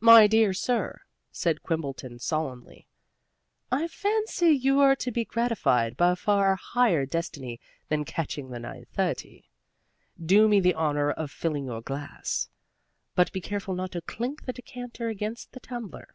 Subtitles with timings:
[0.00, 2.86] "My dear sir," said Quimbleton solemnly,
[3.70, 7.60] "I fancy you are to be gratified by a far higher destiny
[7.90, 9.44] than catching the 9.30.
[10.24, 12.48] Do me the honor of filling your glass.
[13.14, 16.14] But be careful not to clink the decanter against the tumbler.